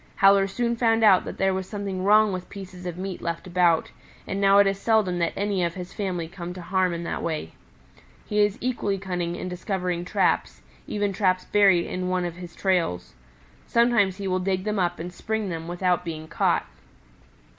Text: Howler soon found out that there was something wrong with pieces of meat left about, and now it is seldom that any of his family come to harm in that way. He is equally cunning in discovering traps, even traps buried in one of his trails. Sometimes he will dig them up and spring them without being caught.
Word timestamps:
Howler 0.15 0.47
soon 0.47 0.75
found 0.75 1.03
out 1.03 1.25
that 1.25 1.37
there 1.37 1.53
was 1.53 1.69
something 1.69 2.03
wrong 2.03 2.33
with 2.33 2.49
pieces 2.49 2.87
of 2.87 2.97
meat 2.97 3.21
left 3.21 3.45
about, 3.45 3.91
and 4.25 4.41
now 4.41 4.57
it 4.57 4.65
is 4.65 4.79
seldom 4.79 5.19
that 5.19 5.31
any 5.35 5.63
of 5.63 5.75
his 5.75 5.93
family 5.93 6.27
come 6.27 6.55
to 6.55 6.61
harm 6.63 6.91
in 6.91 7.03
that 7.03 7.21
way. 7.21 7.53
He 8.25 8.39
is 8.39 8.57
equally 8.61 8.97
cunning 8.97 9.35
in 9.35 9.47
discovering 9.47 10.03
traps, 10.03 10.63
even 10.87 11.13
traps 11.13 11.45
buried 11.45 11.85
in 11.85 12.09
one 12.09 12.25
of 12.25 12.37
his 12.37 12.55
trails. 12.55 13.13
Sometimes 13.67 14.17
he 14.17 14.27
will 14.27 14.39
dig 14.39 14.63
them 14.63 14.79
up 14.79 14.97
and 14.97 15.13
spring 15.13 15.49
them 15.49 15.67
without 15.67 16.03
being 16.03 16.27
caught. 16.27 16.65